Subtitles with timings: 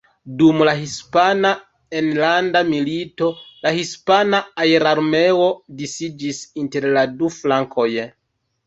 [0.37, 1.51] Dum la Hispana
[1.99, 3.29] Enlanda Milito
[3.67, 5.47] la Hispana Aerarmeo
[5.85, 7.91] disiĝis inter la du flankoj.